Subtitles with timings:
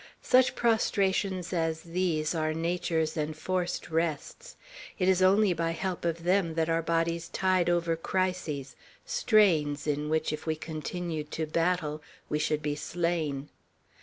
[0.23, 4.55] Such prostrations as these are Nature's enforced rests.
[4.97, 8.75] It is often only by help of them that our bodies tide over crises,
[9.05, 13.49] strains, in which, if we continued to battle, we should be slain.